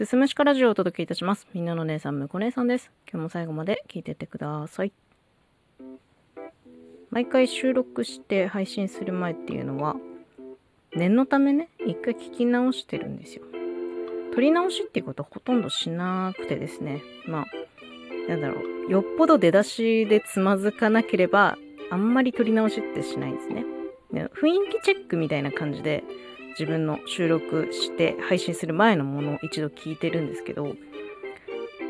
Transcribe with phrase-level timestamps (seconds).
[0.00, 1.46] すすむしかラジオをお届けいたします。
[1.52, 2.90] みんなの姉さん、むこ姉さんです。
[3.12, 4.92] 今日も最後まで聞いてってください。
[7.10, 9.96] 毎回収録して配信する前っていうのは、
[10.96, 13.42] 念のためね、一回聞き直してるんですよ。
[14.32, 17.02] 撮り直しっていうことはほとんどしなくてですね。
[17.26, 17.44] まあ、
[18.26, 18.90] なんだろう。
[18.90, 21.58] よっぽど出だしでつまずかなければ、
[21.90, 23.66] あんまり撮り直しってしないんですね。
[24.14, 26.04] 雰囲気チェックみたいな感じで、
[26.50, 30.74] 自分の収録して配信する前のものを一度聞いてるんですけど、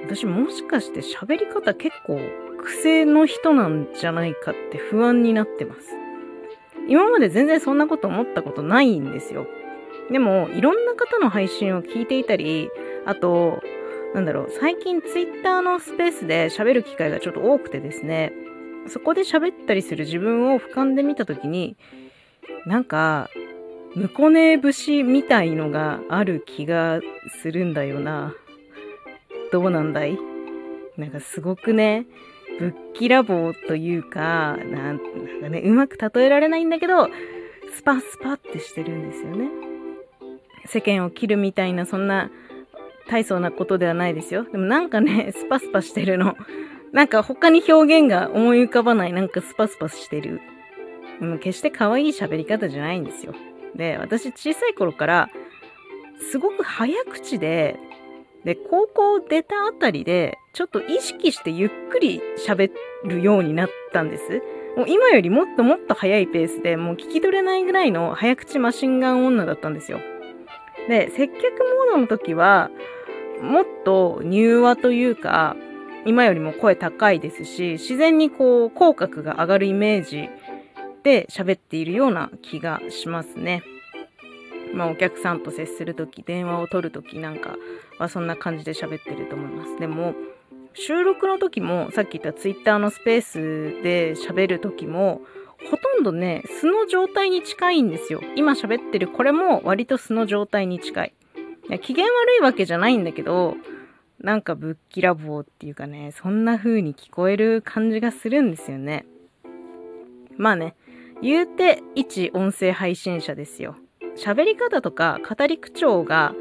[0.04, 2.20] 私もしかして喋り方結構
[2.62, 5.80] 癖の人なんじゃないかって不安になってます。
[6.88, 9.46] 今まで全然そんなこと思ったことないんですよ。
[10.10, 12.68] でも、いろんな方の配信を聞いていたり、
[13.06, 13.62] あと、
[14.14, 18.32] なんだろう、最近ツイッターのスペースで喋る機会がちょっと多くてですね、
[18.88, 21.76] そこで喋ったりする自分を俯瞰で見たときに、
[22.66, 23.28] なんか、
[23.96, 27.00] むこね節みたいのがある気が
[27.42, 28.34] するんだよな。
[29.52, 30.16] どうなんだい？
[30.96, 32.06] なんかすごくね、
[32.58, 34.98] ぶっきらぼうというか、なんなん
[35.42, 37.08] かね、うまく例えられないんだけど、
[37.74, 39.48] スパスパってしてるんですよね。
[40.66, 42.30] 世間を切るみたいな、そんな
[43.08, 44.44] 大層なことではないですよ。
[44.44, 46.36] でもなんかね、スパスパしてるの。
[46.92, 50.40] なんか他に表現が思い浮かばない、なんかスパスパしてる。
[51.20, 53.34] もう決して可愛い喋り方じゃないんですよ。
[53.80, 55.30] で、私小さい頃から、
[56.30, 57.78] すごく早口で、
[58.44, 62.70] で、高校出たあたりで、ちょっと意識してゆっくり喋
[63.04, 64.42] るようになったんです。
[64.76, 69.98] もう今よりもっともっと早いペースで、もう聞き取れないぐらいの早口マシンガン女だったんですよ。
[70.86, 72.70] で、接客モードの時は、
[73.40, 75.56] もっと柔和というか、
[76.04, 80.28] 今よりも声高いですし、自然にこう、口角が上がるイメージ
[81.02, 83.62] で喋っているような気がしますね。
[84.74, 87.56] まあお客さんと接するとき、電話を取るときなんか
[87.98, 89.78] はそんな感じで喋ってると思います。
[89.78, 90.14] でも、
[90.74, 95.22] 収録の時も、さっき言ったツイッターのスペースで喋る時も、
[95.68, 98.20] ほとんどね、素の状態に近いんですよ。
[98.36, 101.12] 今喋ってるこれも割と素の状態に近い。
[101.68, 103.56] いや機嫌悪いわけじゃないんだけど、
[104.20, 109.06] なんかぶっきらぼうっていうかね、そんな風に聞こえる感じがするんですよね。
[110.36, 110.74] まあね、
[111.22, 113.76] 言うて一音声配信者ですよ。
[114.16, 116.34] 喋り方とか語り口調が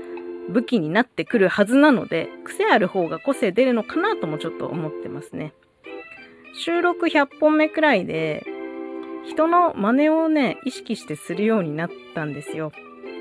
[0.49, 5.53] 武器になってくるはずなので、癖ある方が個性出るのかなともちょっと思ってますね。
[6.55, 8.43] 収録100本目くらいで、
[9.25, 12.71] 人の真似をね、意識してするようになったんですよ。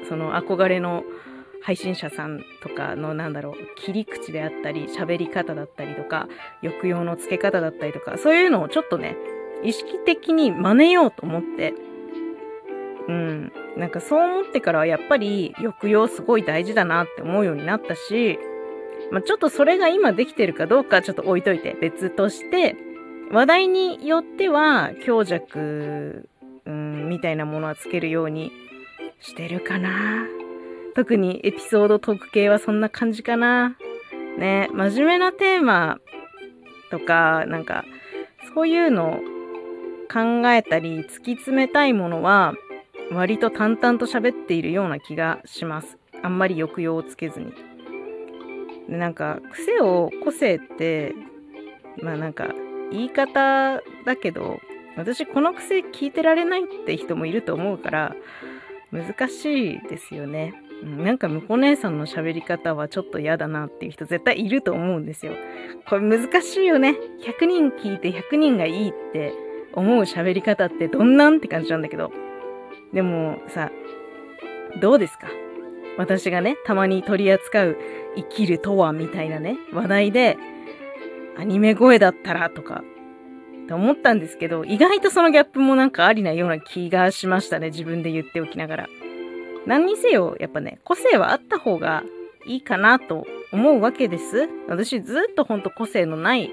[0.09, 1.05] その憧れの
[1.63, 6.29] 配信者さんとかのなんだろう、切り口であったり、喋り方だったりとか、
[6.63, 9.17] 抑揚の付け方だったりとか、そういうのをちょっとね、
[9.63, 11.75] 意識的に真似ようと思って、
[13.09, 13.53] うん。
[13.77, 18.39] なんかそう思ってからはやっぱり抑揚すごい大事だなって思うようになったし、
[19.11, 22.77] まあ、ちょっとそれが今できてるかどうかちょっと置いといて別として、
[23.31, 26.29] 話題によっては強弱、
[26.65, 28.53] うん、みたいなものはつけるように
[29.21, 30.27] してるかな。
[30.95, 33.77] 特にエピソードトーク系はそんな感じかな。
[34.39, 35.99] ね、真面目なテーマ
[36.91, 37.85] とか、なんか、
[38.55, 39.21] そういうの
[40.09, 42.55] 考えたり突き詰めたいものは、
[43.13, 45.99] 割と淡々と喋っているような気がします。
[46.23, 47.53] あんまり抑揚をつけずに。
[48.89, 51.15] でなんか、癖を個性って、
[52.03, 52.49] まあなんか、
[52.91, 54.59] 言い方だけど、
[54.97, 58.17] 私この癖聞いてられないって人もいると思うから、
[58.91, 60.55] 難しいですよね。
[60.83, 65.33] うんなんか、むこう姉さんの喋り方はちょっと嫌だなっていう人絶対いると思うんですよ。
[65.89, 66.97] これ難しいよね。
[67.21, 69.33] 100人聞いて100人がいいって
[69.79, 72.13] 思う喋り方ってどんなんって感じなんだけど。
[72.93, 73.71] でもさ、
[74.81, 75.29] どうですか？
[75.97, 77.77] 私がね、たまに取り扱う
[78.17, 80.37] 生きるとはみたいなね、話題で、
[81.37, 82.83] アニメ声だったらとか、
[83.69, 88.87] と思ったんですけど、意外とそのギャップもなんかありなような気がしましたね、自分で言っておきながら。
[89.67, 92.03] 何にせよ、やっぱね、個性はあった方が
[92.47, 94.49] いいかなと思うわけです。
[94.69, 96.51] 私ずっとほんと個性のない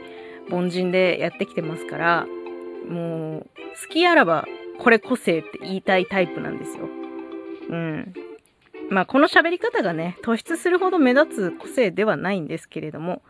[0.51, 2.27] 凡人でやってきてますから、
[2.85, 3.49] もう、
[3.81, 4.45] 好きあらば、
[4.79, 6.87] これ個性って言いたいタイプなんですよ。
[7.69, 8.13] うん。
[8.89, 13.21] まあ、この喋り方がね、突出するほど目立つ個性ではないんですけれども、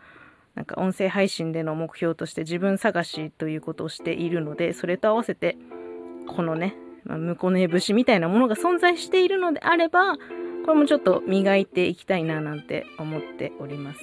[0.54, 5.56] なんか音声配信での目標として自分探しということをしているので、それと合わせて、
[6.26, 10.16] このね、まあ、向こうね節みたいなものが存在しているのであれば、
[10.64, 14.00] これもちょっと磨いていきたいななんて思っております。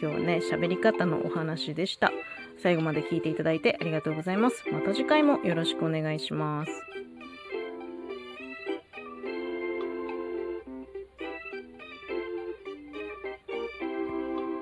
[0.00, 2.12] 今日はね、喋り方のお話でした。
[2.62, 4.64] 最後まで聞いていただいてありがとうございます。
[4.70, 6.72] また次回もよろしくお願いします。